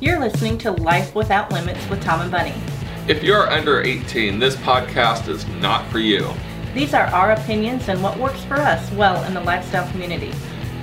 [0.00, 2.54] You're listening to Life Without Limits with Tom and Bunny.
[3.08, 6.32] If you're under 18, this podcast is not for you.
[6.72, 10.32] These are our opinions and what works for us well in the lifestyle community.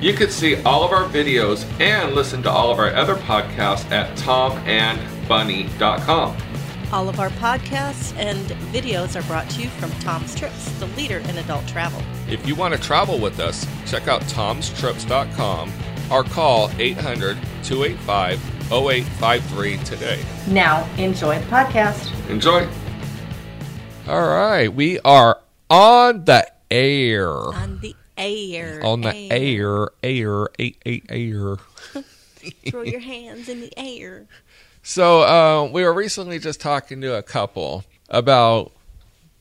[0.02, 3.90] You can see all of our videos and listen to all of our other podcasts
[3.90, 6.38] at tomandbunny.com.
[6.92, 11.20] All of our podcasts and videos are brought to you from Tom's Trips, the leader
[11.20, 12.02] in adult travel.
[12.28, 15.72] If you want to travel with us, check out tomstrips.com
[16.12, 20.24] or call 800 285 0853 today.
[20.48, 22.10] Now, enjoy the podcast.
[22.30, 22.68] Enjoy.
[24.08, 27.30] All right, we are on the air.
[27.32, 28.82] On the air.
[28.84, 31.56] On the air, air, air, air, air.
[32.70, 34.26] Throw your hands in the air.
[34.84, 38.72] So uh, we were recently just talking to a couple about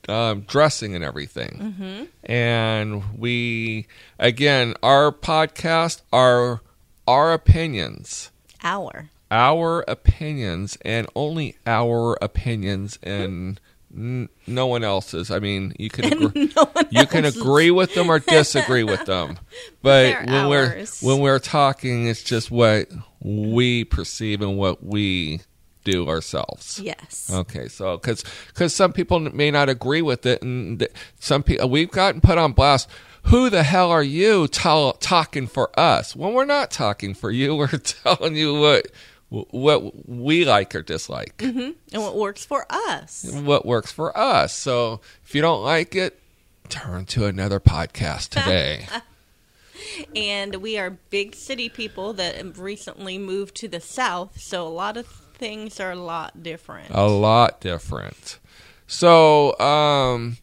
[0.08, 2.04] um, dressing and everything, Mm-hmm.
[2.30, 3.86] and we
[4.18, 6.60] again our podcast are
[7.06, 8.30] our opinions,
[8.62, 9.10] Hour.
[9.34, 13.60] Our opinions, and only our opinions, and
[13.92, 15.28] n- no one else's.
[15.28, 19.40] I mean, you can agree, No you can agree with them or disagree with them,
[19.82, 22.88] but They're when we're when we're talking, it's just what
[23.20, 25.40] we perceive and what we
[25.82, 26.78] do ourselves.
[26.80, 27.28] Yes.
[27.32, 31.64] Okay, so because because some people may not agree with it, and th- some people
[31.64, 32.88] uh, we've gotten put on blast.
[33.28, 36.14] Who the hell are you tell, talking for us?
[36.14, 38.86] When we're not talking for you, we're telling you what
[39.30, 43.24] what we like or dislike, And what works for us.
[43.32, 44.56] what works for us.
[44.56, 46.20] So if you don't like it,
[46.68, 48.86] turn to another podcast today.
[50.16, 54.68] And we are big city people that have recently moved to the south, so a
[54.68, 56.90] lot of things are a lot different.
[56.90, 58.38] a lot different.
[58.86, 60.38] So, um,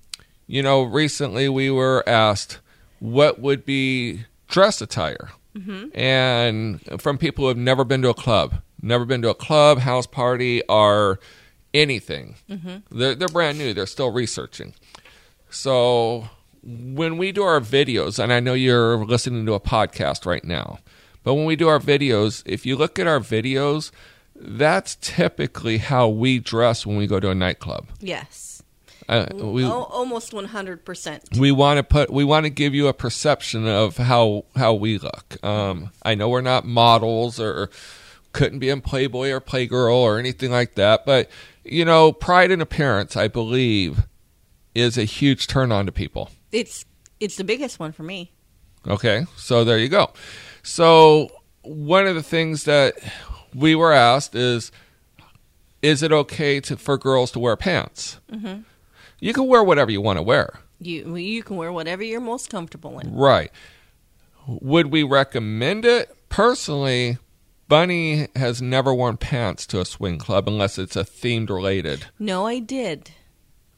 [0.48, 2.60] you know, recently we were asked
[3.00, 5.98] what would be dress attire, mm-hmm.
[5.98, 9.80] and from people who have never been to a club, never been to a club,
[9.80, 11.20] house party, or
[11.74, 12.36] anything.
[12.92, 13.74] They're they're brand new.
[13.74, 14.74] They're still researching.
[15.50, 16.30] So
[16.64, 20.80] when we do our videos, and I know you're listening to a podcast right now,
[21.24, 23.92] but when we do our videos, if you look at our videos,
[24.36, 27.90] that's typically how we dress when we go to a nightclub.
[28.00, 28.64] Yes.
[29.10, 31.38] Uh, we oh, almost 100%.
[31.38, 34.98] we want to put we want to give you a perception of how how we
[34.98, 35.44] look.
[35.44, 37.70] Um, I know we're not models or
[38.34, 41.30] couldn't be in Playboy or Playgirl or anything like that, but
[41.64, 44.08] you know, pride in appearance, I believe,
[44.74, 46.30] is a huge turn on to people.
[46.52, 46.86] It's
[47.20, 48.32] it's the biggest one for me.
[48.88, 50.12] Okay, so there you go.
[50.64, 51.30] So
[51.62, 52.96] one of the things that
[53.54, 54.72] we were asked is,
[55.84, 58.20] is it okay to for girls to wear pants?
[58.32, 58.62] Mm-hmm.
[59.20, 62.50] You can wear whatever you want to wear, You you can wear whatever you're most
[62.50, 63.14] comfortable in.
[63.14, 63.52] right?
[64.48, 66.16] Would we recommend it?
[66.30, 67.20] Personally,
[67.72, 72.08] Bunny has never worn pants to a swing club unless it's a themed related.
[72.20, 73.12] No, I did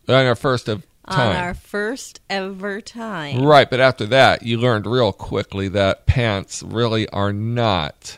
[0.08, 1.30] On our first of time.
[1.30, 3.44] on our first ever time.
[3.44, 8.18] Right, but after that, you learned real quickly that pants really are not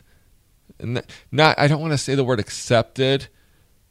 [0.79, 3.27] not I don't want to say the word accepted,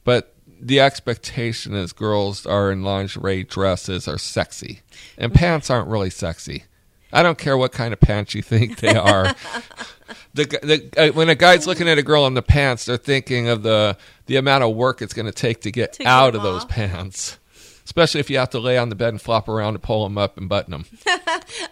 [0.05, 4.81] but the expectation is girls are in lingerie dresses are sexy.
[5.19, 5.37] And mm.
[5.37, 6.65] pants aren't really sexy.
[7.15, 9.25] I don't care what kind of pants you think they are.
[10.35, 13.49] the, the uh, when a guy's looking at a girl in the pants, they're thinking
[13.49, 16.43] of the the amount of work it's going to take to get To out of
[16.43, 17.39] those pants.
[17.85, 20.17] Especially if you have to lay on the bed and flop around to pull them
[20.17, 20.87] up and button them.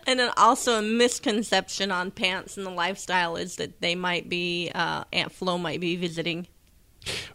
[0.07, 4.71] And then also a misconception on pants and the lifestyle is that they might be
[4.75, 6.47] uh, Aunt Flo might be visiting.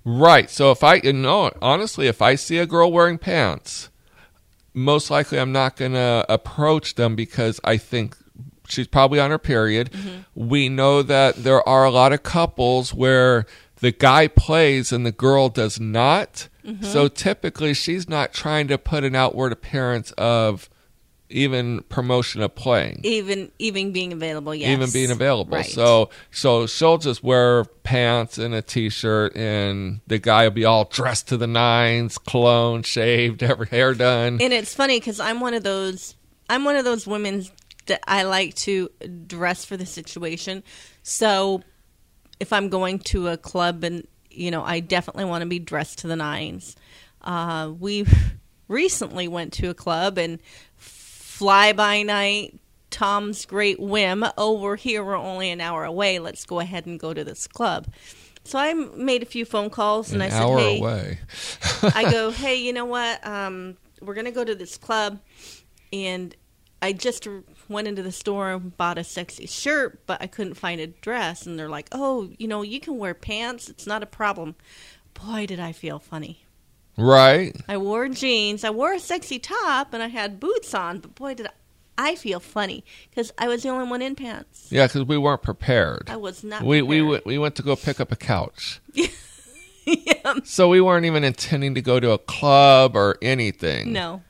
[0.06, 0.50] Right.
[0.50, 3.90] So if I no, honestly, if I see a girl wearing pants,
[4.78, 8.16] most likely I'm not going to approach them because I think
[8.70, 9.92] she's probably on her period.
[9.92, 10.48] Mm-hmm.
[10.50, 13.48] We know that there are a lot of couples where
[13.80, 16.48] the guy plays and the girl does not.
[16.64, 16.84] Mm-hmm.
[16.86, 20.70] So typically she's not trying to put an outward appearance of
[21.30, 24.70] even promotion of playing Even even being available, yes.
[24.70, 25.58] even being available.
[25.58, 25.66] Right.
[25.66, 30.86] So so she'll just wear pants and a t-shirt, and the guy will be all
[30.86, 34.40] dressed to the nines, cologne, shaved, every hair done.
[34.42, 36.16] And it's funny because I'm one of those.
[36.50, 37.46] I'm one of those women
[37.88, 38.90] that I like to
[39.26, 40.64] dress for the situation.
[41.04, 41.62] So
[42.40, 46.00] if I'm going to a club and you know, I definitely want to be dressed
[46.00, 46.76] to the nines.
[47.22, 48.06] Uh, we
[48.68, 50.40] recently went to a club and
[51.38, 52.60] fly by night.
[52.90, 54.26] Tom's great whim.
[54.38, 55.04] Oh, we're here.
[55.04, 56.20] We're only an hour away.
[56.20, 57.88] Let's go ahead and go to this club.
[58.44, 61.20] So I made a few phone calls and An I said, hour "Hey, away.
[61.84, 63.26] I go, hey, you know what?
[63.28, 65.20] Um, we're gonna go to this club,
[65.92, 66.34] and
[66.82, 67.28] I just
[67.68, 71.46] went into the store and bought a sexy shirt, but I couldn't find a dress.
[71.46, 73.68] And they're like, oh, you know, you can wear pants.
[73.70, 74.56] It's not a problem.
[75.14, 76.46] Boy, did I feel funny.
[76.98, 77.56] Right.
[77.68, 78.64] I wore jeans.
[78.64, 81.48] I wore a sexy top and I had boots on, but boy, did
[81.98, 84.68] I feel funny because I was the only one in pants.
[84.72, 86.10] Yeah, because we weren't prepared.
[86.10, 86.64] I was not.
[86.64, 87.10] we we prepared.
[87.12, 88.80] went- we went to go pick up a couch.
[89.86, 93.94] yeah, So we weren't even intending to go to a club or anything.
[93.94, 94.22] no.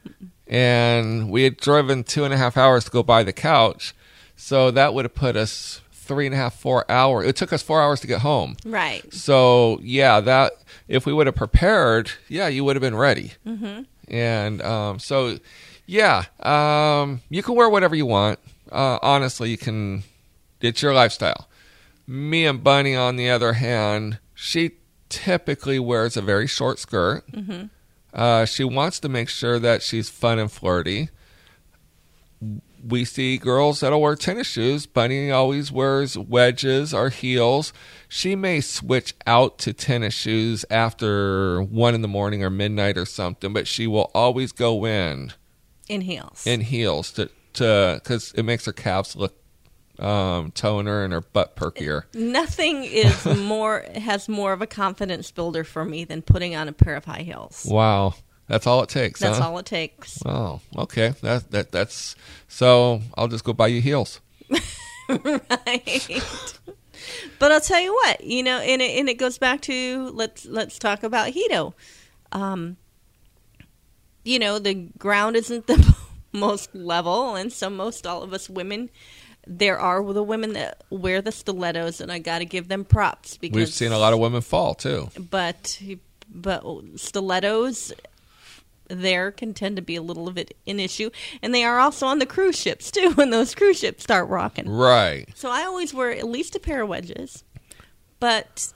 [0.50, 3.94] And we had driven two and a half hours to go buy the couch.
[4.38, 7.27] So that would have put us three and a half, four hours.
[7.27, 8.56] It took us four hours to get home.
[8.65, 9.13] Right.
[9.13, 10.54] So yeah, that
[10.88, 13.33] if we would have prepared, yeah, you would have been ready.
[13.45, 13.83] Mm-hmm.
[14.07, 15.38] And um, so,
[15.86, 18.39] yeah, um, you can wear whatever you want.
[18.71, 20.04] Uh, honestly, you can.
[20.62, 21.48] It's your lifestyle.
[22.07, 24.71] Me and Bunny, on the other hand, she
[25.09, 27.30] typically wears a very short skirt.
[27.31, 27.65] Mm-hmm.
[28.13, 31.09] Uh, she wants to make sure that she's fun and flirty.
[32.85, 34.85] We see girls that'll wear tennis shoes.
[34.85, 37.74] Bunny always wears wedges or heels.
[38.07, 43.06] She may switch out to tennis shoes after one in the morning or midnight or
[43.06, 45.33] something, but she will always go in
[45.89, 46.45] In heels.
[46.45, 49.35] in heels to to because it makes her calves look
[50.00, 52.03] um, toner and her butt perkier.
[52.13, 56.71] Nothing is more has more of a confidence builder for me than putting on a
[56.73, 57.65] pair of high heels.
[57.68, 58.13] Wow,
[58.47, 59.19] that's all it takes.
[59.19, 59.49] That's huh?
[59.49, 60.21] all it takes.
[60.25, 61.13] Oh, okay.
[61.21, 62.15] That that that's
[62.47, 63.01] so.
[63.15, 64.21] I'll just go buy you heels.
[65.09, 66.21] right.
[67.39, 70.45] But I'll tell you what, you know, and it, and it goes back to let's
[70.45, 71.73] let's talk about Hedo.
[72.31, 72.77] Um,
[74.23, 75.95] you know, the ground isn't the
[76.31, 78.89] most level, and so most all of us women,
[79.45, 83.38] there are the women that wear the stilettos, and I got to give them props
[83.38, 85.09] because We've seen a lot of women fall too.
[85.29, 85.81] but
[86.29, 86.63] but
[86.95, 87.94] stilettos
[88.89, 91.10] there can tend to be a little bit an issue.
[91.42, 94.69] And they are also on the cruise ships too when those cruise ships start rocking.
[94.69, 95.28] Right.
[95.36, 97.44] so i always wear at least a pair of wedges.
[98.19, 98.74] But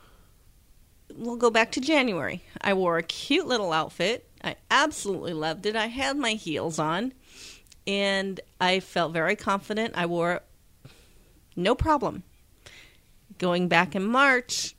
[1.16, 2.44] we'll go back to january.
[2.62, 4.28] I wore a cute little outfit.
[4.44, 5.76] I absolutely loved it.
[5.76, 7.14] I had my heels on.
[7.88, 9.94] And i felt very confident.
[9.96, 10.44] I wore it
[11.56, 12.24] no problem.
[13.38, 14.76] Going back in march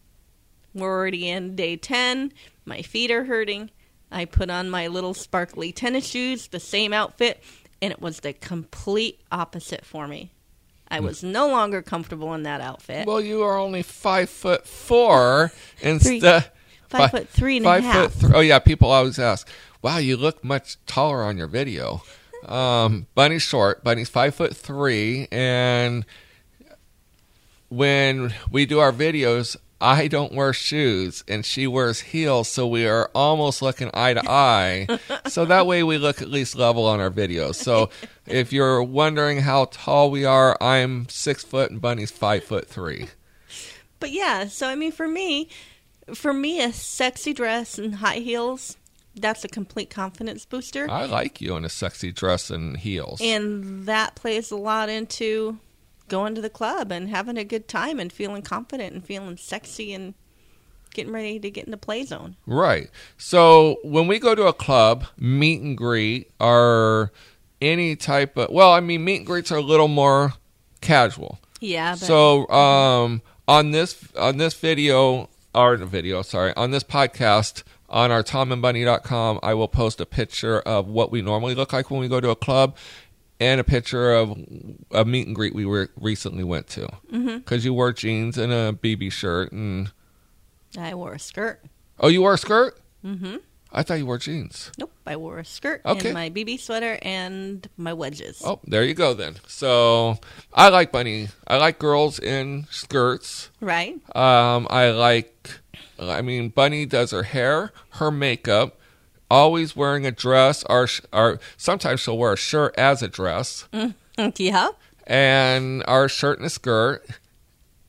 [0.74, 2.32] we're already in day 10.
[2.64, 3.70] My feet are hurting.
[4.12, 7.42] I put on my little sparkly tennis shoes, the same outfit,
[7.80, 10.30] and it was the complete opposite for me.
[10.88, 13.06] I was no longer comfortable in that outfit.
[13.06, 15.50] Well, you are only five foot four
[15.80, 16.50] instead.
[16.90, 18.12] Five foot three and a five half.
[18.12, 19.48] foot th- oh yeah, people always ask,
[19.80, 22.02] "Wow, you look much taller on your video."
[22.42, 23.84] Um, Bunny's short.
[23.84, 26.04] Bunny's five foot three, and
[27.68, 32.86] when we do our videos, I don't wear shoes, and she wears heels, so we
[32.86, 34.86] are almost looking eye to eye.
[35.26, 37.56] so that way, we look at least level on our videos.
[37.56, 37.90] So
[38.26, 43.08] if you're wondering how tall we are, I'm six foot, and Bunny's five foot three.
[43.98, 45.48] But yeah, so I mean, for me,
[46.14, 48.76] for me, a sexy dress and high heels,
[49.16, 50.88] that's a complete confidence booster.
[50.88, 53.20] I like you in a sexy dress and heels.
[53.20, 55.58] And that plays a lot into
[56.12, 59.94] going to the club and having a good time and feeling confident and feeling sexy
[59.94, 60.12] and
[60.92, 62.36] getting ready to get in the play zone.
[62.44, 62.90] right.
[63.16, 67.12] So when we go to a club, meet and greet or
[67.62, 70.34] any type of well, I mean meet and greets are a little more
[70.82, 71.38] casual.
[71.60, 76.82] Yeah, but So um, on this on this video or the video, sorry, on this
[76.84, 81.90] podcast on our tomandbunny.com, I will post a picture of what we normally look like
[81.90, 82.76] when we go to a club
[83.42, 84.38] and a picture of
[84.92, 86.88] a meet and greet we were recently went to.
[87.10, 89.90] Because you wore jeans and a BB shirt and
[90.78, 91.60] I wore a skirt.
[92.00, 92.78] oh, you wore a skirt?
[93.04, 93.36] Mm-hmm.
[93.74, 94.70] I thought you wore jeans.
[94.78, 96.08] Nope, I wore a skirt Okay.
[96.10, 98.42] and my BB sweater and my wedges.
[98.44, 99.36] Oh, there you go then.
[99.46, 100.18] So
[100.52, 101.28] I like bunny.
[101.46, 103.48] I like girls in skirts.
[103.60, 103.94] Right?
[104.14, 105.50] Um, I like.
[105.98, 108.78] I mean, Bunny does her hair, her makeup,
[109.32, 113.94] always wearing a dress, or or sometimes she'll wear a shirt as a dress, mm,
[114.38, 114.68] yeah.
[115.06, 117.04] and our shirt and a skirt,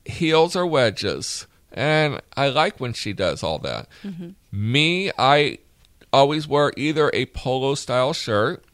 [0.06, 3.88] heels or wedges, and I like when she does all that.
[4.02, 4.30] Mm-hmm.
[4.52, 5.58] Me, I
[6.14, 8.64] always wear either a polo style shirt,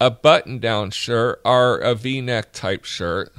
[0.00, 3.32] a button down shirt, or a V neck type shirt.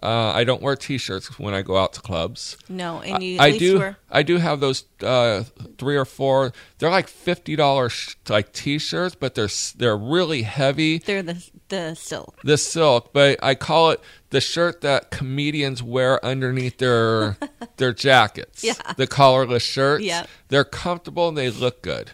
[0.00, 2.56] Uh, I don't wear t-shirts when I go out to clubs.
[2.68, 3.78] No, and you I do.
[3.80, 5.42] wear I do have those uh,
[5.78, 6.52] three or four.
[6.78, 10.98] They're like fifty dollars like t-shirts, but they're they're really heavy.
[10.98, 12.38] they're the the silk.
[12.44, 14.00] The silk, but I call it
[14.30, 17.36] the shirt that comedians wear underneath their
[17.78, 18.62] their jackets.
[18.62, 18.74] Yeah.
[18.96, 20.04] the collarless shirts.
[20.04, 20.26] Yeah.
[20.50, 22.12] they're comfortable and they look good.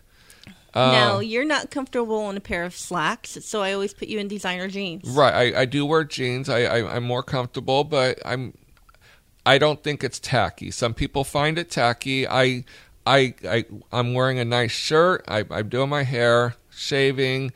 [0.75, 4.19] Um, now you're not comfortable in a pair of slacks, so I always put you
[4.19, 5.09] in designer jeans.
[5.09, 5.55] Right.
[5.55, 6.49] I, I do wear jeans.
[6.49, 8.55] I, I I'm more comfortable, but I'm
[9.47, 10.71] I don't think it's tacky.
[10.71, 12.27] Some people find it tacky.
[12.27, 12.65] I
[13.07, 15.25] I I I'm wearing a nice shirt.
[15.29, 17.53] I, I'm doing my hair, shaving.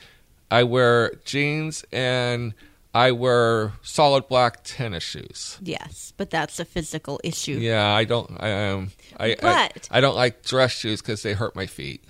[0.51, 2.55] I wear jeans and
[2.95, 5.59] I wear solid black tennis shoes.
[5.63, 7.59] Yes, but that's a physical issue.
[7.59, 8.31] Yeah, I don't.
[8.41, 8.91] I um.
[9.19, 12.05] I But- I, I don't like dress shoes because they hurt my feet.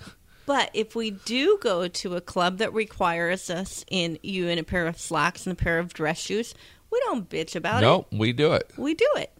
[0.49, 4.63] But if we do go to a club that requires us in you in a
[4.63, 6.55] pair of slacks and a pair of dress shoes,
[6.89, 7.85] we don't bitch about it.
[7.85, 8.63] No, we do it.
[8.67, 8.79] it.
[8.79, 9.31] We do it.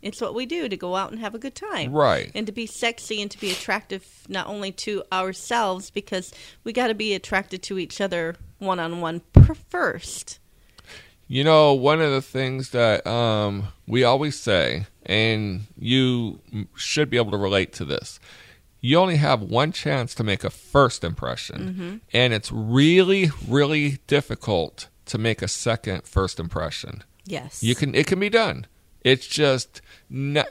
[0.00, 1.92] It's what we do to go out and have a good time.
[1.92, 2.30] Right.
[2.34, 6.32] And to be sexy and to be attractive not only to ourselves because
[6.64, 9.20] we got to be attracted to each other one on one
[9.68, 10.38] first.
[11.28, 16.40] You know, one of the things that um, we always say, and you
[16.74, 18.18] should be able to relate to this,
[18.86, 21.96] you only have one chance to make a first impression, mm-hmm.
[22.12, 27.02] and it's really, really difficult to make a second first impression.
[27.24, 27.64] Yes.
[27.64, 28.66] You can, it can be done.
[29.02, 30.46] It's just not,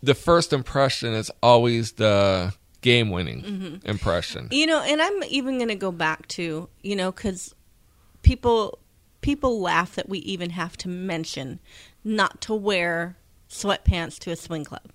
[0.00, 3.86] the first impression is always the game-winning mm-hmm.
[3.88, 4.46] impression.
[4.52, 7.52] You know, and I'm even going to go back to, you know, cuz
[8.22, 8.78] people
[9.22, 11.58] people laugh that we even have to mention
[12.04, 13.16] not to wear
[13.48, 14.92] sweatpants to a swing club.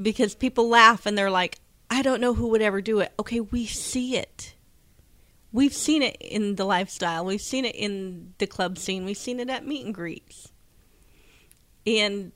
[0.00, 1.58] Because people laugh and they're like,
[1.90, 3.12] I don't know who would ever do it.
[3.18, 4.54] Okay, we see it.
[5.52, 7.24] We've seen it in the lifestyle.
[7.24, 9.04] We've seen it in the club scene.
[9.04, 10.52] We've seen it at meet and greets.
[11.86, 12.32] And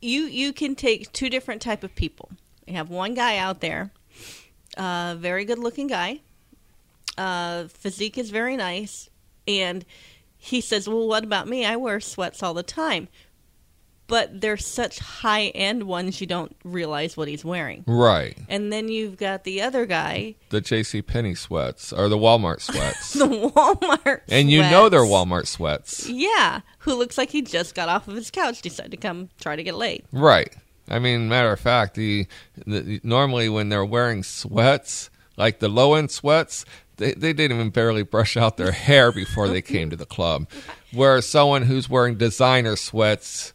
[0.00, 2.30] you you can take two different type of people.
[2.66, 3.90] You have one guy out there,
[4.76, 6.20] uh, very good looking guy.
[7.18, 9.10] Uh, physique is very nice,
[9.46, 9.84] and
[10.38, 11.64] he says, "Well, what about me?
[11.66, 13.08] I wear sweats all the time."
[14.10, 17.84] But they're such high end ones, you don't realize what he's wearing.
[17.86, 18.36] Right.
[18.48, 21.00] And then you've got the other guy, The J.C.
[21.00, 23.12] Penney sweats or the Walmart sweats.
[23.14, 25.00] the Walmart, and you know they're.
[25.00, 26.08] Walmart sweats.
[26.08, 29.56] Yeah, who looks like he just got off of his couch, decided to come try
[29.56, 30.04] to get laid.
[30.12, 30.54] Right.
[30.88, 32.26] I mean, matter of fact, the,
[32.66, 36.64] the normally when they're wearing sweats, like the low end sweats,
[36.96, 40.48] they, they didn't even barely brush out their hair before they came to the club.
[40.92, 43.54] Whereas someone who's wearing designer sweats,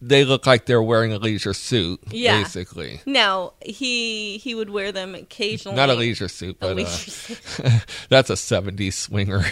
[0.00, 2.42] they look like they're wearing a leisure suit, Yeah.
[2.42, 3.00] basically.
[3.06, 5.76] Now he he would wear them occasionally.
[5.76, 9.44] Not a leisure suit, but A but leisure uh, that's a 70s swinger.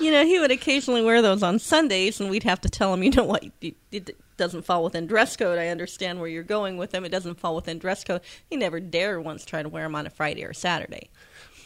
[0.00, 3.02] You know, he would occasionally wear those on Sundays, and we'd have to tell him,
[3.02, 5.58] you know what, it, it doesn't fall within dress code.
[5.58, 7.04] I understand where you're going with them.
[7.04, 8.20] It doesn't fall within dress code.
[8.48, 11.10] He never dare once try to wear them on a Friday or Saturday.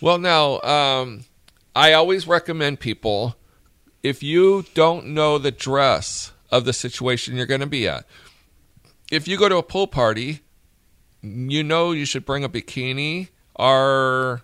[0.00, 1.24] Well, now, um,
[1.76, 3.36] I always recommend people
[4.02, 8.04] if you don't know the dress of the situation you're going to be at,
[9.10, 10.40] if you go to a pool party,
[11.22, 14.42] you know you should bring a bikini or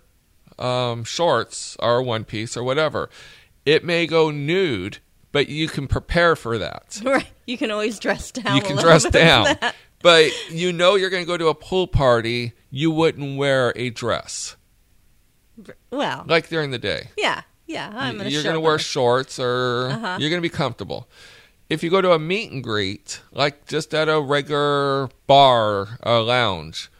[0.59, 3.09] um, shorts or one piece or whatever.
[3.65, 4.97] It may go nude,
[5.31, 6.99] but you can prepare for that.
[7.05, 7.27] Right?
[7.47, 8.55] You can always dress down.
[8.55, 9.57] You can dress down.
[10.03, 13.89] But you know you're going to go to a pool party, you wouldn't wear a
[13.91, 14.55] dress
[15.91, 17.09] Well, like during the day.
[17.17, 17.91] yeah, yeah.
[17.93, 20.17] I'm gonna you're going to wear shorts or Uh-huh.
[20.19, 21.07] you're going to be comfortable.
[21.71, 26.19] If you go to a meet and greet, like just at a regular bar or
[26.19, 26.91] lounge,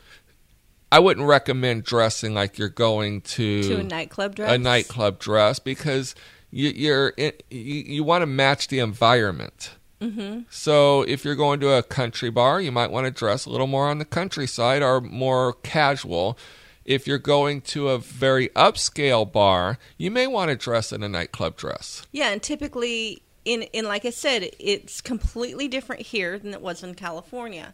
[0.89, 4.49] I wouldn't recommend dressing like you're going to, to a nightclub dress.
[4.49, 6.15] a nightclub dress because
[6.51, 9.71] you, you're in, you, you want to match the environment.
[9.99, 10.43] Mm-hmm.
[10.49, 13.67] So if you're going to a country bar, you might want to dress a little
[13.67, 16.37] more on the countryside or more casual.
[16.85, 21.09] If you're going to a very upscale bar, you may want to dress in a
[21.09, 22.07] nightclub dress.
[22.13, 26.83] Yeah, and typically, in in like I said, it's completely different here than it was
[26.83, 27.73] in California.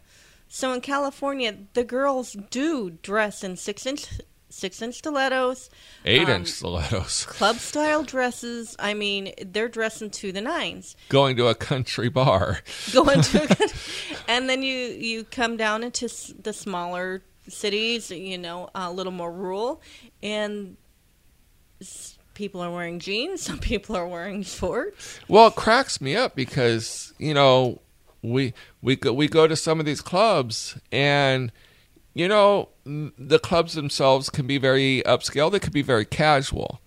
[0.49, 4.05] So in California, the girls do dress in six inch
[4.49, 5.69] six inch stilettos,
[6.05, 7.25] Eight Um, inch stilettos.
[7.27, 8.75] club style dresses.
[8.79, 10.95] I mean, they're dressing to the nines.
[11.09, 12.61] Going to a country bar.
[12.93, 13.73] Going to,
[14.29, 16.07] and then you you come down into
[16.41, 18.09] the smaller cities.
[18.09, 19.81] You know, a little more rural,
[20.23, 20.77] and
[22.37, 23.41] people are wearing jeans.
[23.47, 25.19] Some people are wearing shorts.
[25.27, 27.81] Well, it cracks me up because you know
[28.21, 31.51] we we go, we go to some of these clubs and
[32.13, 35.51] you know the clubs themselves can be very upscale.
[35.51, 36.79] They could be very casual,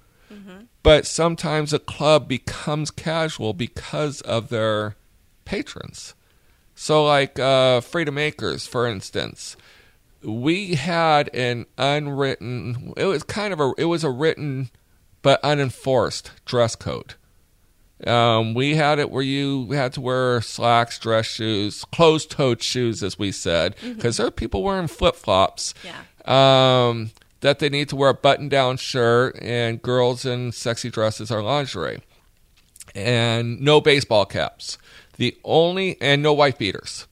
[0.83, 4.97] but sometimes a club becomes casual because of their
[5.45, 6.15] patrons.
[6.75, 9.57] So, like uh, Freedom Acres, for instance,
[10.23, 12.95] we had an unwritten.
[12.97, 13.73] It was kind of a.
[13.77, 14.71] It was a written
[15.23, 17.15] but unenforced dress code.
[18.07, 23.19] Um, we had it where you had to wear slacks, dress shoes, closed-toed shoes, as
[23.19, 25.75] we said, because there are people wearing flip-flops.
[25.85, 26.89] Yeah.
[26.89, 27.11] Um,
[27.41, 32.03] that they need to wear a button-down shirt and girls in sexy dresses are lingerie.
[32.95, 34.79] And no baseball caps.
[35.17, 37.07] The only and no white beaters.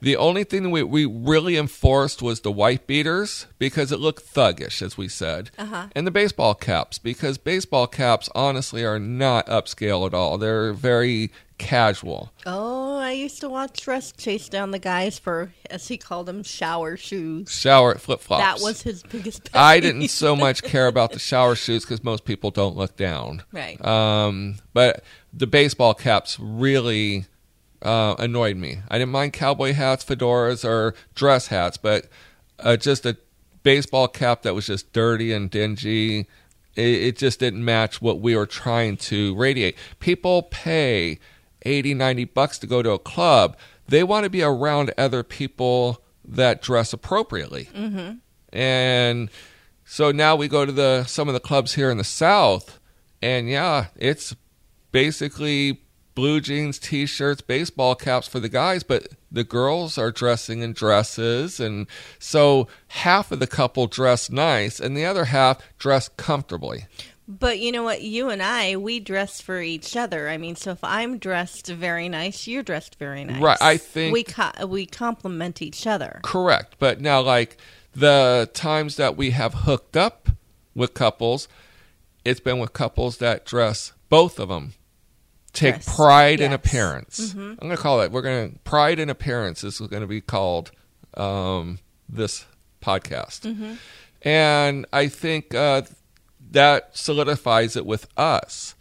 [0.00, 4.82] The only thing we, we really enforced was the white beaters because it looked thuggish,
[4.82, 5.86] as we said, Uh-huh.
[5.94, 10.38] and the baseball caps because baseball caps honestly are not upscale at all.
[10.38, 12.30] They're very casual.
[12.44, 16.42] Oh, I used to watch Russ chase down the guys for, as he called them,
[16.42, 17.50] shower shoes.
[17.50, 18.42] Shower flip flops.
[18.42, 22.04] That was his biggest pet I didn't so much care about the shower shoes because
[22.04, 23.42] most people don't look down.
[23.52, 23.82] Right.
[23.84, 27.24] Um, but the baseball caps really
[27.86, 28.78] uh, annoyed me.
[28.88, 32.08] I didn't mind cowboy hats, fedoras, or dress hats, but
[32.58, 33.16] uh, just a
[33.62, 36.26] baseball cap that was just dirty and dingy.
[36.74, 39.76] It, it just didn't match what we were trying to radiate.
[40.00, 41.20] People pay
[41.62, 43.56] 80, 90 bucks to go to a club.
[43.86, 47.66] They want to be around other people that dress appropriately.
[47.72, 48.16] Mm-hmm.
[48.52, 49.30] And
[49.84, 52.80] so now we go to the some of the clubs here in the South,
[53.22, 54.34] and yeah, it's
[54.90, 55.85] basically
[56.16, 61.60] blue jeans, t-shirts, baseball caps for the guys, but the girls are dressing in dresses,
[61.60, 61.86] and
[62.18, 66.86] so half of the couple dress nice, and the other half dress comfortably.
[67.28, 68.02] But you know what?
[68.02, 70.28] You and I, we dress for each other.
[70.28, 73.40] I mean, so if I'm dressed very nice, you're dressed very nice.
[73.40, 76.20] Right, I think- we co- we complement each other.
[76.22, 76.76] Correct.
[76.78, 77.58] But now, like
[77.94, 80.30] the times that we have hooked up
[80.74, 81.46] with couples,
[82.24, 84.72] it's been with couples that dress both of them.
[85.56, 86.60] Take pride in yes.
[86.60, 87.34] appearance.
[87.34, 88.12] I'm going to call it.
[88.12, 90.70] We're going to pride in appearance is going to be called
[91.14, 92.44] um, this
[92.82, 93.78] podcast,
[94.22, 95.82] and I think uh,
[96.50, 98.74] that solidifies it with us.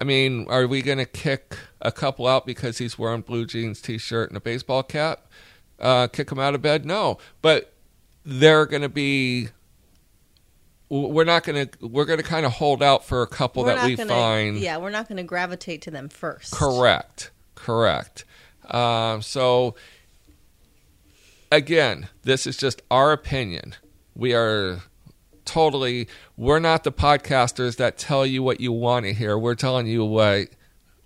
[0.00, 3.82] I mean, are we going to kick a couple out because he's wearing blue jeans,
[3.82, 5.26] t-shirt, and a baseball cap?
[5.78, 6.84] Uh, kick him out of bed?
[6.84, 7.74] No, but
[8.24, 9.48] they're going to be.
[10.90, 11.86] We're not going to.
[11.86, 14.58] We're going to kind of hold out for a couple We're that we gonna, find.
[14.58, 16.52] Yeah, we're not going to gravitate to them first.
[16.52, 17.30] Correct.
[17.54, 18.24] Correct.
[18.68, 19.76] Um, so,
[21.52, 23.76] again, this is just our opinion.
[24.16, 24.82] We are
[25.44, 29.38] totally, we're not the podcasters that tell you what you want to hear.
[29.38, 30.48] We're telling you what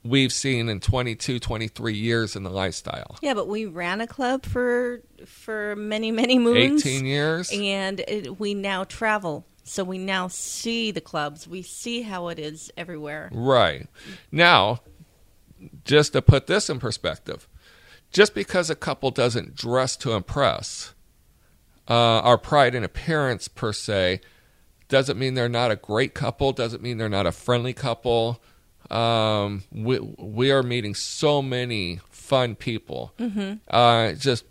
[0.03, 3.17] we've seen in 22, 23 years in the lifestyle.
[3.21, 6.87] Yeah, but we ran a club for for many many moons.
[6.87, 7.51] 18 years?
[7.53, 12.39] and it, we now travel so we now see the clubs we see how it
[12.39, 13.89] is everywhere Right.
[14.31, 14.81] Now,
[15.85, 17.49] just to put this in perspective,
[18.11, 20.95] just because a couple doesn't dress to impress,
[21.89, 24.21] uh, our pride in appearance per se,
[24.89, 28.43] doesn't mean they're not a great couple, doesn't mean they're not a friendly couple.
[28.91, 33.13] Um, we, we are meeting so many fun people.
[33.19, 33.55] Mm-hmm.
[33.69, 34.45] Uh, just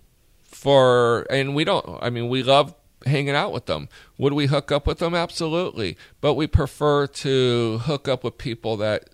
[0.44, 3.90] for, and we don't, I mean, we love hanging out with them.
[4.18, 5.14] Would we hook up with them?
[5.16, 5.98] Absolutely.
[6.22, 9.10] But we prefer to hook up with people that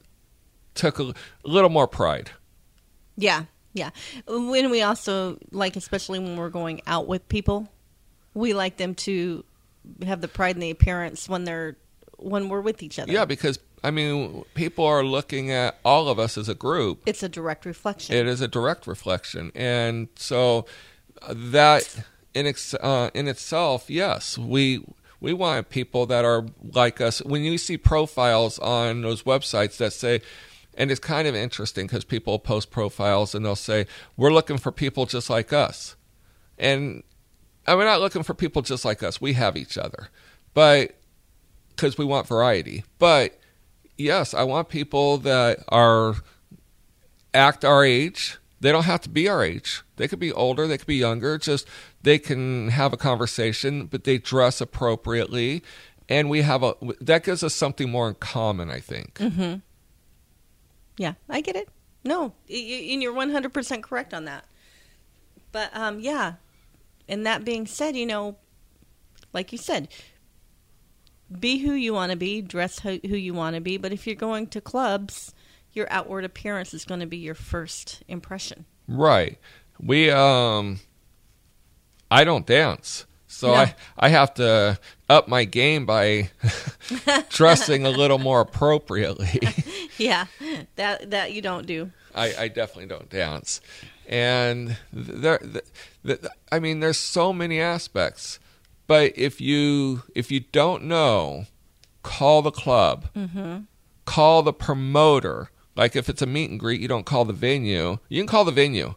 [0.76, 2.32] took a little more pride.
[3.18, 3.90] yeah yeah
[4.28, 7.68] when we also like especially when we're going out with people
[8.34, 9.44] we like them to
[10.06, 11.76] have the pride in the appearance when they're
[12.18, 16.18] when we're with each other Yeah, because I mean, people are looking at all of
[16.20, 17.02] us as a group.
[17.06, 20.66] it's a direct reflection It is a direct reflection, and so
[21.22, 24.84] uh, that in ex- uh, in itself, yes, we
[25.20, 27.20] we want people that are like us.
[27.24, 30.22] When you see profiles on those websites that say,
[30.76, 34.72] and it's kind of interesting because people post profiles and they'll say, "We're looking for
[34.72, 35.96] people just like us,"
[36.58, 37.04] and
[37.68, 39.20] and we're not looking for people just like us.
[39.20, 40.10] We have each other,
[40.54, 40.96] but
[41.70, 42.84] because we want variety.
[42.98, 43.40] But
[43.98, 46.16] yes, I want people that are
[47.34, 48.38] act our age.
[48.62, 49.84] They don't have to be our age.
[49.96, 50.68] They could be older.
[50.68, 51.38] They could be younger.
[51.38, 51.68] Just
[52.04, 55.64] they can have a conversation, but they dress appropriately,
[56.10, 58.70] and we have a that gives us something more in common.
[58.70, 59.20] I think.
[60.98, 61.70] Yeah, I get it.
[62.04, 64.46] No, and you're 100% correct on that.
[65.52, 66.34] But um, yeah,
[67.08, 68.36] and that being said, you know,
[69.34, 69.88] like you said,
[71.40, 73.78] be who you want to be, dress who you want to be.
[73.78, 75.34] But if you're going to clubs,
[75.74, 78.66] your outward appearance is going to be your first impression.
[78.88, 79.38] Right.
[79.80, 80.80] We um
[82.12, 83.06] I don't dance.
[83.28, 83.54] So No.
[83.54, 84.80] I I have to
[85.10, 86.32] up my game by
[87.30, 89.40] dressing a little more appropriately.
[89.98, 90.28] Yeah,
[90.78, 91.92] that that you don't do.
[92.16, 93.60] I, I definitely don't dance.
[94.08, 95.66] And there th
[96.06, 96.20] th
[96.54, 98.40] I mean there's so many aspects.
[98.88, 101.48] But if you if you don't know,
[102.02, 103.10] call the club.
[104.06, 105.52] Call the promoter.
[105.80, 108.00] Like if it's a meet and greet, you don't call the venue.
[108.10, 108.96] You can call the venue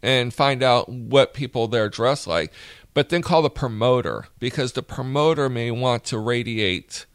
[0.00, 2.52] and find out what people there dress like.
[2.94, 7.06] but then call the promoter because the promoter may want to radiate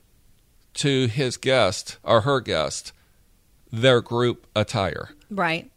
[0.73, 2.91] to his guest or her guest
[3.71, 5.09] their group attire.
[5.29, 5.69] Right.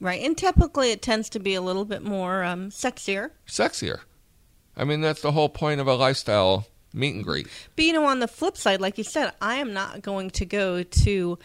[0.00, 0.22] Right.
[0.22, 3.30] And typically it tends to be a little bit more um, sexier.
[3.46, 4.00] Sexier.
[4.76, 7.46] I mean, that's the whole point of a lifestyle meet and greet.
[7.76, 10.44] But you know, on the flip side, like you said, I am not going to
[10.44, 11.38] go to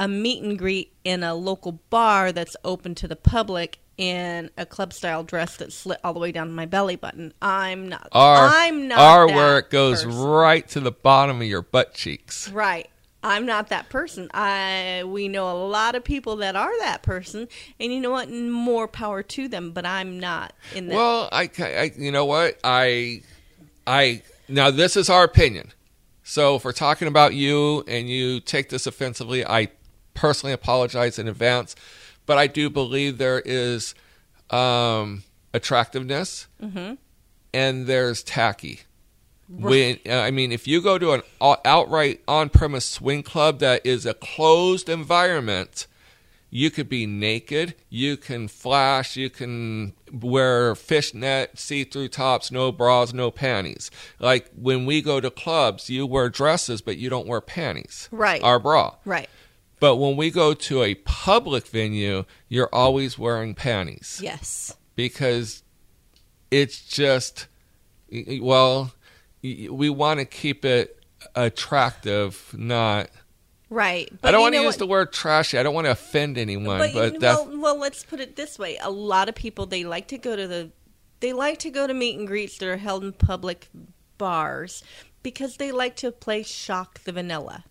[0.00, 4.64] a meet and greet in a local bar that's open to the public in a
[4.64, 7.34] club style dress that's slit all the way down to my belly button.
[7.42, 8.08] I'm not.
[8.10, 9.28] Or, I'm not.
[9.28, 10.18] that it goes person.
[10.18, 12.48] right to the bottom of your butt cheeks.
[12.48, 12.88] Right.
[13.22, 14.30] I'm not that person.
[14.32, 17.46] I we know a lot of people that are that person,
[17.78, 18.30] and you know what?
[18.30, 19.72] More power to them.
[19.72, 20.94] But I'm not in that.
[20.94, 22.58] Well, I, I, you know what?
[22.64, 23.20] I,
[23.86, 25.74] I, now this is our opinion.
[26.22, 29.68] So if we're talking about you and you take this offensively, I
[30.20, 31.74] personally apologize in advance.
[32.26, 33.94] But I do believe there is
[34.50, 36.46] um, attractiveness
[37.54, 38.80] and there's tacky.
[39.48, 41.22] When uh, I mean, if you go to an
[41.64, 45.88] outright on-premise swing club that is a closed environment,
[46.50, 53.12] you could be naked, you can flash, you can wear fishnet, see-through tops, no bras,
[53.12, 53.90] no panties.
[54.20, 58.42] Like when we go to clubs, you wear dresses, but you don't wear panties, Right.
[58.44, 58.94] Our bra.
[59.04, 59.28] right.
[59.80, 64.76] But when we go to a public venue, you're always wearing panties Yes.
[64.94, 65.62] because
[66.50, 67.46] it's just
[68.40, 68.92] well
[69.42, 71.02] we want to keep it
[71.34, 73.08] attractive not
[73.72, 74.08] Right.
[74.20, 74.78] But i don't want to use what?
[74.80, 78.18] the word trashy i don't want to offend anyone but, but, well, well, let's put
[78.18, 80.70] it this way: a lot of people they like to go to the,
[81.20, 83.68] they like to go to meet and greets that are held in public
[84.18, 84.82] bars
[85.22, 87.62] because they like to play shock the vanilla,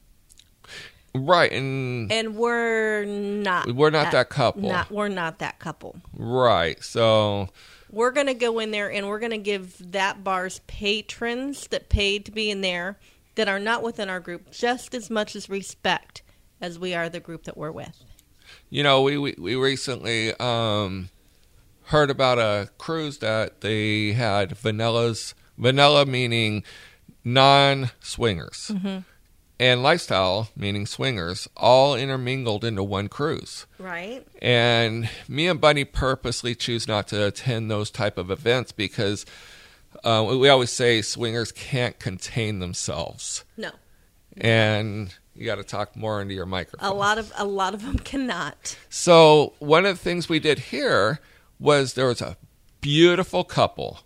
[1.15, 3.71] right and and we're not.
[3.71, 4.69] We're not that couple.
[4.69, 5.95] Not we're not that couple.
[6.13, 7.49] right so
[7.91, 12.31] We're gonna go in there and we're gonna give that bar's patrons that paid to
[12.31, 12.97] be in there
[13.35, 16.21] that are not within our group just as much as respect
[16.61, 18.03] as we are the group that we're with.
[18.69, 21.09] you know we we, we recently um
[21.85, 26.63] heard about a cruise that they had vanillas vanilla meaning
[27.23, 28.71] non swingers
[29.59, 34.25] and lifestyle meaning swingers all intermingled into one cruise Right.
[34.41, 39.25] and me and bunny purposely choose not to attend those type of events because
[40.03, 43.71] uh, we always say swingers can't contain themselves No.
[44.37, 47.83] and you got to talk more into your microphone A lot of a lot of
[47.83, 48.77] them cannot.
[48.89, 51.19] so one of the things we did here
[51.59, 52.37] was there was a
[52.81, 53.99] beautiful couple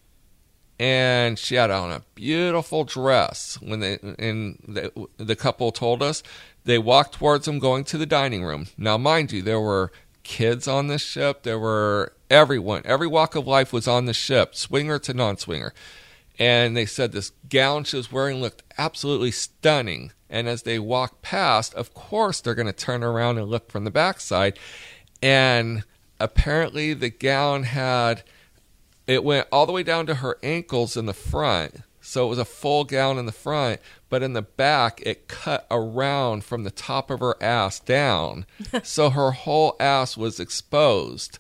[0.79, 6.23] and she had on a beautiful dress when they and the, the couple told us
[6.65, 8.67] they walked towards them going to the dining room.
[8.77, 9.91] Now mind you there were
[10.23, 11.43] kids on this ship.
[11.43, 15.73] There were everyone every walk of life was on the ship swinger to non-swinger.
[16.39, 20.11] And they said this gown she was wearing looked absolutely stunning.
[20.29, 23.83] And as they walked past of course they're going to turn around and look from
[23.83, 24.57] the backside.
[25.21, 25.83] And
[26.19, 28.23] apparently the gown had
[29.07, 32.37] it went all the way down to her ankles in the front so it was
[32.37, 36.71] a full gown in the front but in the back it cut around from the
[36.71, 38.45] top of her ass down
[38.83, 41.39] so her whole ass was exposed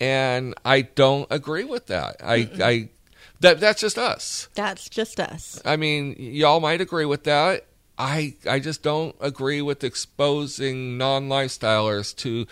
[0.00, 2.88] and i don't agree with that i i
[3.40, 5.60] that that's just us That's just us.
[5.64, 7.66] I mean, y'all might agree with that.
[7.98, 12.46] I I just don't agree with exposing non-lifestylers to.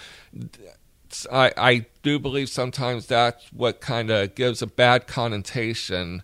[1.31, 6.23] I I do believe sometimes that's what kind of gives a bad connotation,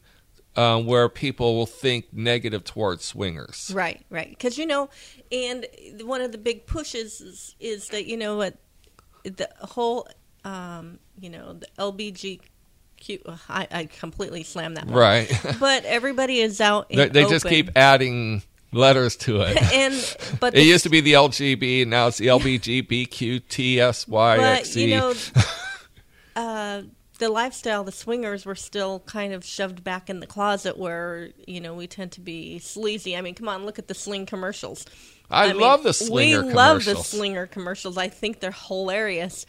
[0.56, 3.70] uh, where people will think negative towards swingers.
[3.74, 4.30] Right, right.
[4.30, 4.90] Because you know,
[5.30, 5.66] and
[6.02, 8.56] one of the big pushes is, is that you know what
[9.24, 10.08] the whole,
[10.44, 12.40] um, you know, the LBGQ.
[13.48, 14.86] I, I completely slammed that.
[14.86, 14.94] One.
[14.96, 15.32] Right.
[15.60, 16.88] But everybody is out.
[16.88, 19.56] they they just keep adding letters to it.
[19.72, 22.26] and but It the- used to be the LGB, now it's the
[24.36, 25.14] but you know,
[26.36, 26.82] uh,
[27.18, 31.60] the lifestyle, the swingers were still kind of shoved back in the closet where you
[31.60, 33.16] know we tend to be sleazy.
[33.16, 34.84] I mean, come on, look at the sling commercials.
[35.30, 37.98] I, mean, love the slinger We love the slinger commercials.
[37.98, 39.44] I think they're hilarious.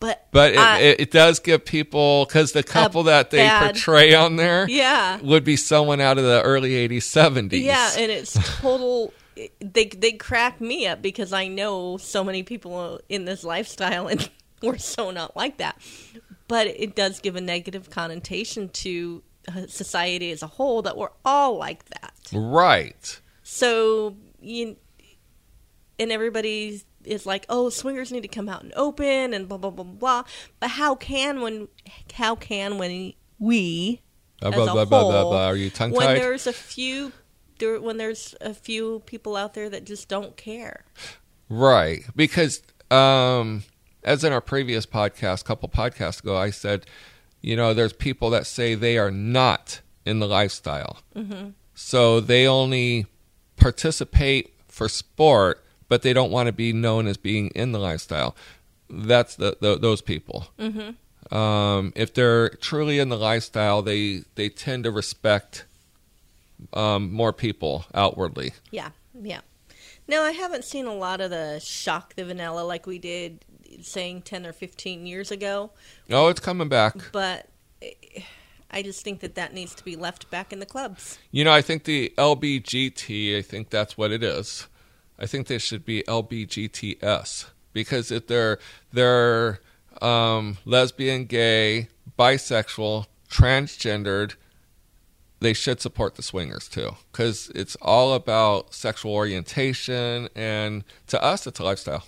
[0.00, 3.74] But But it, I- it, it does give people because the couple that they bad-
[3.74, 7.62] portray on there yeah, would be someone out of the early '80s, '70s.
[7.62, 9.12] yeah, and it's total.
[9.60, 14.28] They they crack me up because I know so many people in this lifestyle and
[14.62, 15.80] we're so not like that.
[16.48, 21.12] But it does give a negative connotation to uh, society as a whole that we're
[21.24, 22.12] all like that.
[22.32, 23.20] right.
[23.42, 24.76] So you
[25.98, 29.70] and everybody is like, "Oh, swingers need to come out and open and blah blah
[29.70, 30.24] blah blah."
[30.58, 31.68] But how can when
[32.14, 34.00] how can when we
[34.40, 35.32] Blah, as blah, a blah, whole.
[35.34, 35.98] Are you tongue tied?
[35.98, 37.12] when there's a few
[37.58, 40.84] there when there's a few people out there that just don't care.
[41.48, 42.04] Right.
[42.16, 43.64] Because um
[44.02, 46.86] as in our previous podcast, couple podcasts ago, I said,
[47.42, 50.98] you know, there's people that say they are not in the lifestyle.
[51.74, 53.06] So they only
[53.56, 58.34] participate for sport, but they don't want to be known as being in the lifestyle.
[58.88, 60.48] That's the, the those people.
[61.30, 65.66] Um, if they're truly in the lifestyle, they they tend to respect
[66.72, 68.52] um, more people outwardly.
[68.70, 69.40] Yeah, yeah.
[70.08, 73.44] No, I haven't seen a lot of the shock the vanilla like we did,
[73.82, 75.70] saying ten or fifteen years ago.
[76.08, 76.96] Oh, it's coming back.
[77.12, 77.48] But
[77.82, 78.22] eh,
[78.70, 81.18] I just think that that needs to be left back in the clubs.
[81.32, 84.68] You know, I think the LBGT, I think that's what it is.
[85.20, 88.58] I think they should be LBGTS because if they're
[88.92, 89.60] they're
[90.00, 94.34] um, lesbian, gay, bisexual, transgendered,
[95.40, 101.46] they should support the swingers too because it's all about sexual orientation and to us
[101.46, 102.04] it's a lifestyle.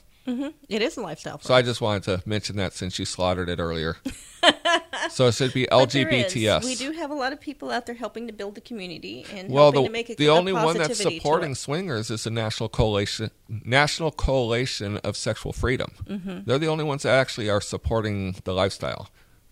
[0.69, 1.39] It is a lifestyle.
[1.39, 3.97] For So I just wanted to mention that since you slaughtered it earlier.
[5.17, 6.33] so it should be But there is.
[6.35, 6.65] LGBTS.
[6.65, 9.51] We do have a lot of people out there helping to build the community and
[9.51, 12.69] Well, helping the, to make it the only one that's supporting swingers is the National
[12.69, 15.93] Coalition National Coalition of Sexual Freedom.
[16.05, 16.41] Mm-hmm.
[16.47, 19.09] They're the only ones that actually are supporting the lifestyle,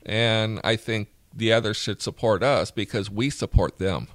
[0.07, 4.09] and I think the others should support us because we support them,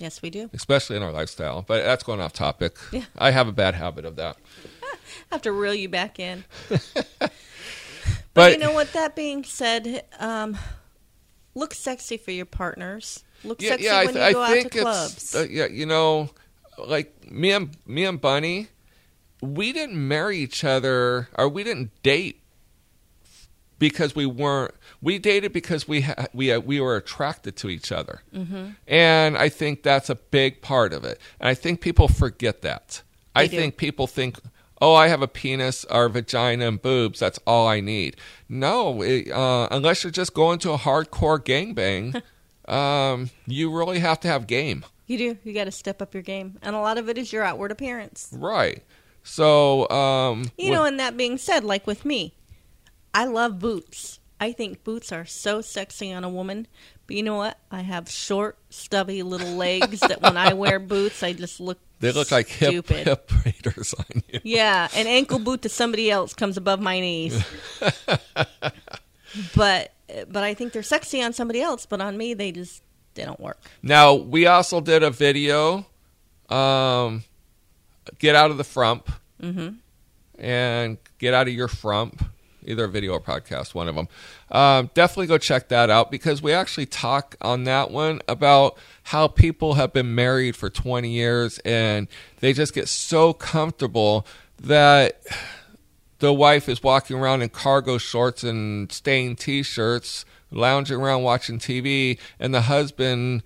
[0.00, 0.50] Yes, we do.
[0.52, 1.62] especially in our lifestyle.
[1.62, 2.76] But that's going off topic.
[2.90, 3.04] Yeah.
[3.16, 4.36] I have a bad habit of that.
[5.30, 6.44] I have to reel you back in.
[8.34, 8.92] But, But you know what?
[8.92, 10.58] That being said, um,
[11.54, 13.22] look sexy for your partners.
[13.44, 15.34] Look yeah, sexy yeah, when th- you go I out to it's clubs.
[15.34, 16.30] uh, yeah, you know,
[16.78, 18.68] like me and me and Bunny,
[19.40, 22.40] we didn't marry each other or we didn't date
[23.78, 24.74] because we weren't.
[25.00, 28.70] We dated because we ha- we uh, we were attracted to each other, mm-hmm.
[28.86, 31.20] and I think that's a big part of it.
[31.38, 33.02] And I think people forget that.
[33.34, 33.56] I do.
[33.56, 34.38] think people think.
[34.84, 37.18] Oh, I have a penis or vagina and boobs.
[37.18, 38.18] That's all I need.
[38.50, 42.20] No, it, uh, unless you're just going to a hardcore gangbang,
[42.70, 44.84] um, you really have to have game.
[45.06, 45.38] you do.
[45.42, 47.72] You got to step up your game, and a lot of it is your outward
[47.72, 48.28] appearance.
[48.30, 48.82] Right.
[49.22, 52.34] So, um, You know, and that being said, like with me,
[53.14, 54.20] I love boots.
[54.38, 56.66] I think boots are so sexy on a woman.
[57.06, 57.58] But you know what?
[57.70, 62.12] I have short, stubby little legs that when I wear boots, I just look they
[62.12, 63.06] look like hip, stupid.
[63.06, 64.40] hip raiders on you.
[64.44, 67.42] Yeah, an ankle boot to somebody else comes above my knees.
[69.56, 69.92] but
[70.28, 72.82] but I think they're sexy on somebody else, but on me they just
[73.14, 73.58] they don't work.
[73.82, 75.86] Now, we also did a video,
[76.48, 77.24] um,
[78.18, 79.10] get out of the frump
[79.42, 79.76] Mhm.
[80.38, 82.24] and get out of your frump,
[82.64, 84.08] either a video or podcast, one of them.
[84.50, 89.28] Um, definitely go check that out because we actually talk on that one about how
[89.28, 92.08] people have been married for 20 years and
[92.40, 94.26] they just get so comfortable
[94.60, 95.22] that
[96.18, 102.18] the wife is walking around in cargo shorts and stained t-shirts lounging around watching tv
[102.38, 103.42] and the husband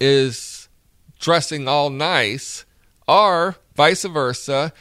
[0.00, 0.68] is
[1.18, 2.64] dressing all nice
[3.06, 4.72] or vice versa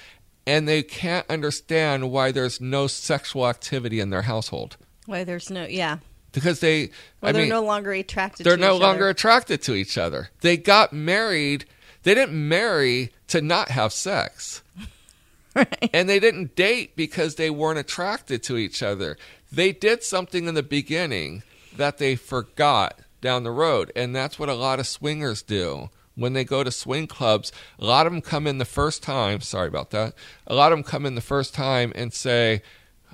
[0.50, 5.66] and they can't understand why there's no sexual activity in their household Why there's no
[5.66, 5.98] yeah.
[6.32, 6.90] because they
[7.22, 9.10] Well, i they're mean no longer attracted they're to no each longer other.
[9.18, 11.66] attracted to each other they got married
[12.04, 14.64] they didn't marry to not have sex
[15.56, 15.90] Right.
[15.94, 19.18] and they didn't date because they weren't attracted to each other.
[19.52, 21.42] They did something in the beginning
[21.76, 25.90] that they forgot down the road, and that's what a lot of swingers do.
[26.20, 29.42] When they go to swing clubs, a lot of them come in the first time.
[29.42, 30.14] Sorry about that.
[30.48, 32.62] A lot of them come in the first time and say,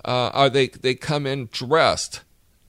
[0.04, 2.22] uh, or they they come in dressed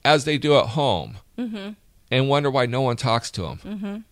[0.04, 1.70] as they do at home, Mm-hmm.
[2.10, 4.04] and wonder why no one talks to them.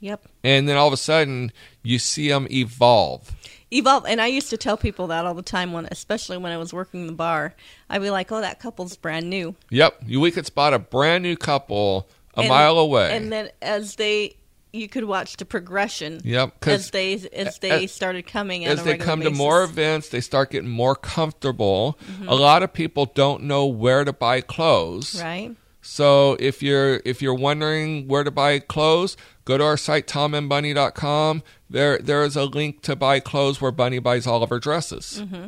[0.00, 0.24] Yep.
[0.42, 3.32] And then all of a sudden, you see them evolve.
[3.70, 6.56] Evolve and I used to tell people that all the time when especially when I
[6.56, 7.54] was working the bar.
[7.88, 9.54] I'd be like, Oh, that couple's brand new.
[9.70, 13.14] Yep, you- we could spot a brand new couple a And- mile away.
[13.14, 14.36] And then as they
[14.72, 18.96] you could watch the progression Yep, as they as they as- started coming as they
[18.96, 21.98] come to more events, they start getting more comfortable.
[22.10, 22.28] Mm-hmm.
[22.28, 25.20] A lot of people don't know where to buy clothes.
[25.20, 25.54] right?
[25.82, 31.42] So if you're if you're wondering where to buy clothes, go to our site tomandbunny.com.
[31.68, 35.22] There there is a link to buy clothes where Bunny buys all of her dresses.
[35.24, 35.46] Mm-hmm.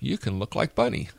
[0.00, 1.08] You can look like Bunny.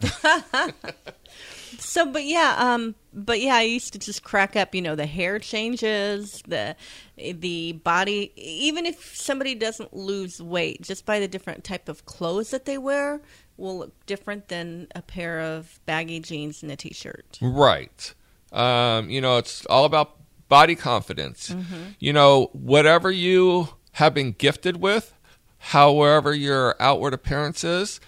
[1.77, 4.73] So, but yeah, um, but yeah, I used to just crack up.
[4.73, 6.75] You know, the hair changes, the
[7.17, 8.31] the body.
[8.35, 12.77] Even if somebody doesn't lose weight, just by the different type of clothes that they
[12.77, 13.21] wear,
[13.57, 17.37] will look different than a pair of baggy jeans and a t-shirt.
[17.41, 18.13] Right.
[18.51, 20.15] Um, you know, it's all about
[20.47, 21.53] body confidence.
[21.99, 25.13] You know, whatever you have been gifted with,
[25.59, 27.99] however your outward appearance is,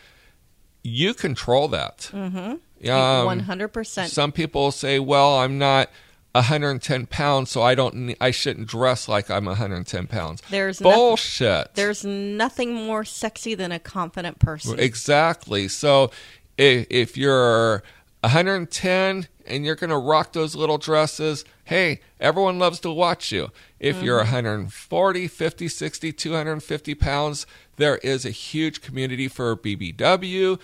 [0.84, 2.10] you control that.
[2.12, 2.56] Mm-hmm.
[2.89, 4.12] Um, one hundred percent.
[4.12, 5.89] Some people say, "Well, I'm not
[6.34, 8.15] 110 pounds, so I don't.
[8.22, 11.76] I shouldn't dress like I'm 110 pounds." There's nothing- bullshit.
[11.76, 14.80] There's nothing more sexy than a confident person.
[14.80, 15.67] Exactly.
[15.67, 16.12] So
[16.58, 17.84] if, if you're
[18.22, 23.50] 110 and you're going to rock those little dresses, hey, everyone loves to watch you.
[23.80, 24.06] If mm-hmm.
[24.06, 30.60] you're 140, 50, 60, 250 pounds, there is a huge community for BBW.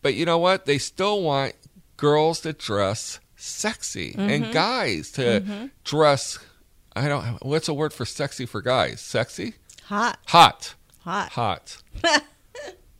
[0.00, 0.64] But you know what?
[0.64, 1.54] They still want
[2.02, 4.52] girls to dress sexy and mm-hmm.
[4.52, 5.66] guys to mm-hmm.
[5.84, 6.40] dress.
[6.96, 7.42] I don't.
[7.44, 9.00] What's a word for sexy for guys?
[9.00, 11.30] Sexy, Hot, hot hot.
[11.32, 11.76] hot.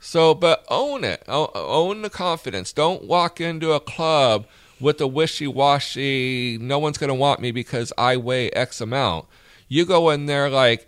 [0.00, 1.22] so, but own it.
[1.28, 2.72] Own the confidence.
[2.72, 4.46] Don't walk into a club
[4.80, 6.58] with a wishy-washy.
[6.60, 9.26] No one's going to want me because I weigh X amount.
[9.68, 10.86] You go in there like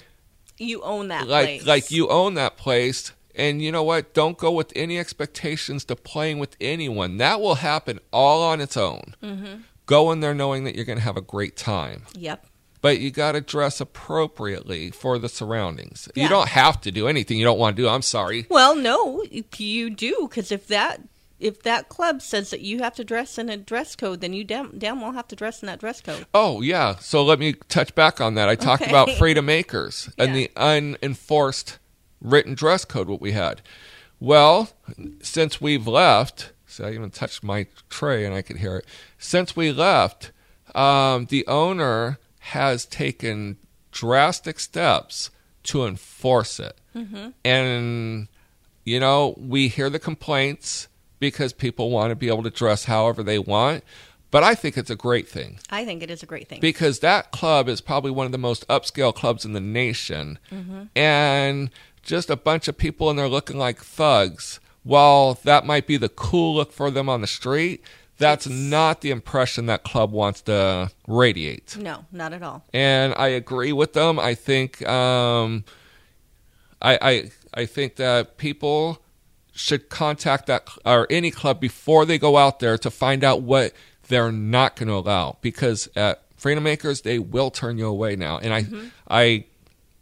[0.59, 1.67] You own that like place.
[1.67, 3.13] like you own that place.
[3.37, 4.15] And you know what?
[4.15, 7.17] Don't go with any expectations to playing with anyone.
[7.17, 9.15] That will happen all on its own.
[9.23, 9.61] Mm-hmm.
[9.87, 12.47] Go in there knowing that you're going to have a great time Yep.
[12.81, 16.09] but you got to dress appropriately for the surroundings.
[16.15, 16.23] Yeah.
[16.25, 17.89] You don't have to do anything you don't want to do.
[17.89, 18.47] I'm sorry.
[18.49, 19.25] Well, no,
[19.59, 21.01] you do because if that
[21.41, 24.45] if that club says that you have to dress in a dress code, then you
[24.45, 26.25] damn, damn well have to dress in that dress code.
[26.33, 26.95] Oh, yeah.
[27.01, 28.49] So let me touch back on that.
[28.49, 28.91] I talked Okay.
[28.91, 31.79] about freedom makers and the unenforced
[32.25, 33.61] written dress code what we had.
[34.19, 34.71] Well,
[35.21, 38.87] since we've left, see, I even touched my tray and I could hear it.
[39.19, 40.33] Since we left,
[40.75, 43.59] um, the owner has taken
[43.93, 45.31] drastic steps
[45.65, 46.77] to enforce it.
[47.45, 48.29] And,
[48.85, 53.23] you know, we hear the complaints because people want to be able to dress however
[53.23, 53.83] they want.
[54.31, 56.59] But I think it's a great thing I think it is a great thing.
[56.61, 60.39] because that club is probably one of the most upscale clubs in the nation.
[60.97, 61.71] And
[62.05, 64.61] just a bunch of people in there looking like thugs.
[64.83, 67.83] While that might be the cool look for them on the street,
[68.19, 71.77] that's not the impression that club wants to radiate.
[71.77, 72.65] no, not at all.
[72.73, 74.19] And I agree with them.
[74.19, 75.65] I think um,
[76.81, 79.01] I, I I think that people
[79.53, 83.73] should contact that or any club before they go out there to find out what
[84.09, 88.39] they're not going to allow because at Freedom Makers they will turn you away now.
[88.39, 88.67] And I
[89.09, 89.45] I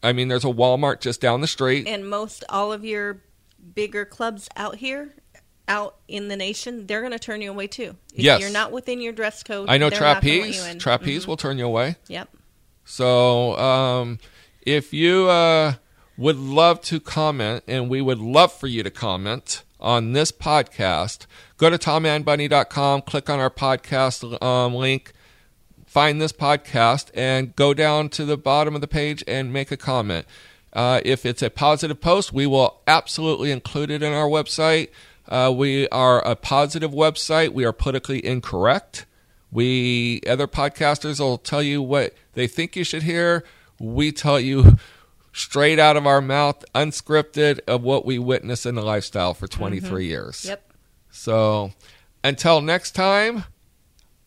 [0.03, 1.87] I mean there's a Walmart just down the street.
[1.87, 3.23] And most all of your
[3.75, 5.15] bigger clubs out here,
[5.69, 7.97] out in the nation, they're going to turn you away too.
[8.13, 8.41] If Yes.
[8.41, 9.69] you're not within your dress code.
[9.69, 10.79] I know they're not gonna trapeze you in.
[10.79, 11.97] trapeze will turn you away.
[12.09, 12.29] Yep.
[12.85, 14.19] So, um,
[14.63, 15.75] if you uh,
[16.17, 21.27] would love to comment, and we would love for you to comment on this podcast,
[21.57, 25.13] go to tomandbunny.com, click on our podcast um, link,
[25.93, 29.77] find this podcast, and go down to the bottom of the page and make a
[29.77, 30.25] comment.
[30.73, 34.89] Uh, if it's a positive post, we will absolutely include it in our website.
[35.29, 37.51] Uh, we are a positive website.
[37.51, 39.05] We are politically incorrect.
[39.51, 43.45] We other podcasters will tell you what they think you should hear.
[43.79, 44.79] We tell you
[45.35, 50.07] straight out of our mouth, unscripted, of what we witness in the lifestyle for 23
[50.07, 50.47] years.
[50.47, 50.73] Yep.
[51.11, 51.73] So
[52.25, 53.45] until next time,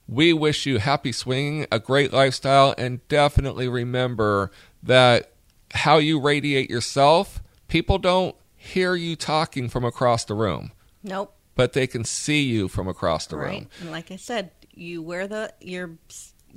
[0.08, 4.52] we wish you happy swinging, a great lifestyle, and definitely remember
[4.84, 5.32] that
[5.74, 10.72] how you radiate yourself, people don't hear you talking from across the room,
[11.04, 11.34] Nope.
[11.56, 13.52] but they can see you from across the Right.
[13.62, 13.68] room.
[13.82, 15.92] And like I said, you wear the your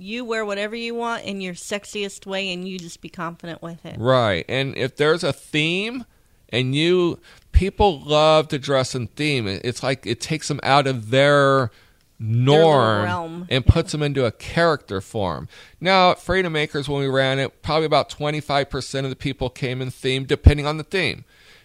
[0.01, 3.85] you wear whatever you want in your sexiest way, and you just be confident with
[3.85, 3.99] it.
[3.99, 4.45] Right.
[4.49, 6.05] And if there's a theme
[6.51, 7.19] and you
[7.51, 11.73] people love to dress in theme, it's like it takes them out of their
[12.19, 15.49] norm and puts them into a character form.
[15.81, 19.81] Now, at Freedom Makers when we ran it, probably about 25% of the people came
[19.81, 21.25] in theme depending on the theme.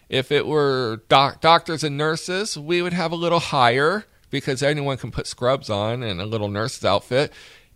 [0.10, 4.98] If it were doc- doctors and nurses, we would have a little higher because anyone
[4.98, 7.32] can put scrubs on and a little nurse's outfit.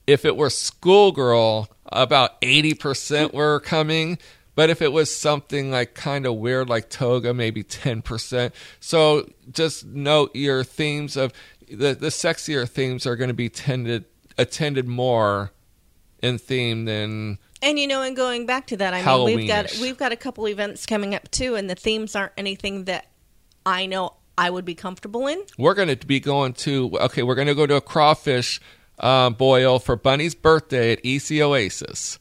[0.05, 4.17] If it were schoolgirl, about 80% were coming.
[4.55, 8.51] But if it was something like kind of weird, like toga, maybe 10%.
[8.79, 11.31] So just note your themes of
[11.67, 14.05] the, the sexier themes are going to be tended,
[14.37, 15.51] attended more
[16.21, 19.77] in theme than And you know, and going back to that, I mean, we've got
[19.81, 23.07] we've got a couple events coming up too, and the themes aren't anything that
[23.65, 25.41] I know I would be comfortable in.
[25.57, 28.61] we're going to be going to okay we're going to go to a crawfish
[28.99, 32.19] um, boil for bunny's birthday at ec oasis.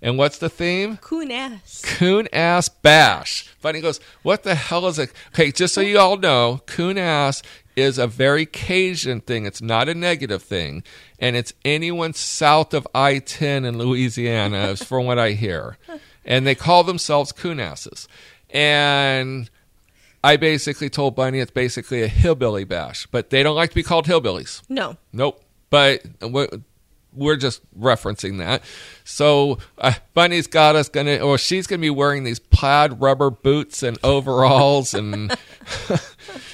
[0.00, 0.96] And what's the theme?
[0.98, 1.82] Coon ass.
[1.84, 3.52] coon ass bash.
[3.60, 5.12] Bunny goes what the hell is it?
[5.34, 7.42] Okay just so you all know coon ass
[7.78, 9.46] is a very Cajun thing.
[9.46, 10.82] It's not a negative thing.
[11.18, 15.78] And it's anyone south of I 10 in Louisiana, is from what I hear.
[16.24, 18.08] And they call themselves coonasses.
[18.50, 19.48] And
[20.22, 23.82] I basically told Bunny it's basically a hillbilly bash, but they don't like to be
[23.82, 24.62] called hillbillies.
[24.68, 24.96] No.
[25.12, 25.42] Nope.
[25.70, 26.48] But we're,
[27.12, 28.62] we're just referencing that.
[29.04, 33.82] So uh, Bunny's got us gonna, or she's gonna be wearing these plaid rubber boots
[33.82, 35.36] and overalls, and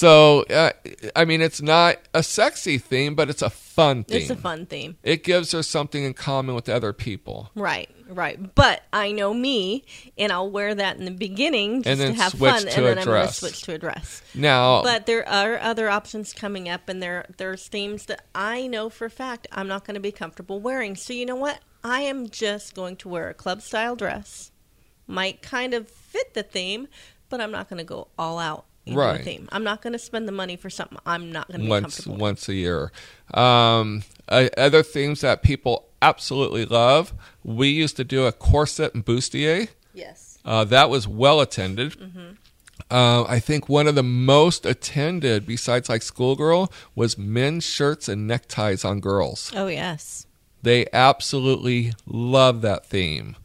[0.00, 0.70] so uh,
[1.14, 4.16] I mean, it's not a sexy theme, but it's a fun theme.
[4.16, 4.96] It's a fun theme.
[5.02, 7.50] It gives her something in common with other people.
[7.54, 8.54] Right, right.
[8.54, 9.84] But I know me,
[10.16, 13.04] and I'll wear that in the beginning just to have fun, to and then I'm
[13.04, 14.22] going to switch to a dress.
[14.34, 18.88] Now, But there are other options coming up, and there there's themes that I know
[18.88, 20.96] for a fact I'm not going to be comfortable wearing.
[20.96, 21.60] So you know what?
[21.84, 24.50] I am just going to wear a club style dress.
[25.06, 26.88] Might kind of fit the theme,
[27.28, 28.64] but I'm not going to go all out
[28.94, 29.18] Right.
[29.18, 29.48] the theme.
[29.52, 31.96] I'm not going to spend the money for something I'm not going to be once
[31.96, 32.14] comfortable.
[32.14, 32.20] with.
[32.20, 32.92] once a year.
[33.34, 37.12] Um, uh, other themes that people absolutely love.
[37.44, 39.68] We used to do a corset and bustier.
[39.94, 40.38] Yes.
[40.44, 41.96] Uh, that was well attended.
[42.90, 48.26] Uh, I think one of the most attended, besides like schoolgirl, was men's shirts and
[48.26, 49.52] neckties on girls.
[49.54, 50.26] Oh yes.
[50.62, 53.36] They absolutely love that theme.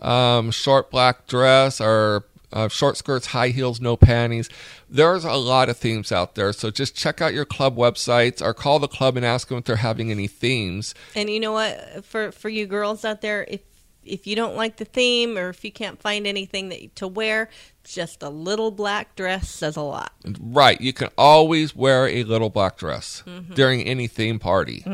[0.00, 4.48] Um, short black dress or uh, short skirts, high heels, no panties.
[4.88, 6.52] There's a lot of themes out there.
[6.52, 9.64] So just check out your club websites or call the club and ask them if
[9.64, 10.94] they're having any themes.
[11.14, 12.04] And you know what?
[12.04, 13.60] For for you girls out there, if
[14.02, 17.50] if you don't like the theme or if you can't find anything that to wear,
[17.84, 20.12] just a little black dress says a lot.
[20.40, 20.80] Right.
[20.80, 23.22] You can always wear a little black dress
[23.54, 24.84] during any theme party.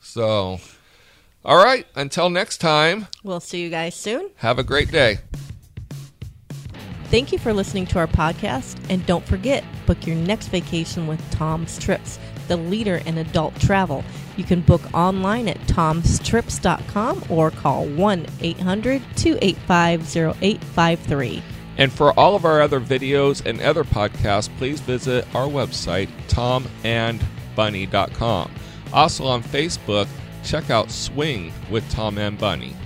[0.00, 0.58] So,
[1.44, 1.86] all right.
[1.94, 4.30] Until next time, We'll see you guys soon.
[4.38, 5.18] have a great day.
[7.10, 8.78] Thank you for listening to our podcast.
[8.90, 14.04] And don't forget, book your next vacation with Tom's Trips, the leader in adult travel.
[14.36, 21.42] You can book online at tomstrips.com or call 1 800 285 0853.
[21.78, 28.50] And for all of our other videos and other podcasts, please visit our website, tomandbunny.com.
[28.92, 30.08] Also on Facebook,
[30.44, 32.76] check out Swing with Tom and Bunny.